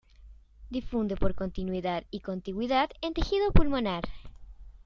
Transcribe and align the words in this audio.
Difunde 0.71 1.15
por 1.15 1.35
continuidad 1.35 2.05
y 2.09 2.21
contigüidad 2.21 2.89
en 3.03 3.13
tejido 3.13 3.51
pulmonar. 3.51 4.01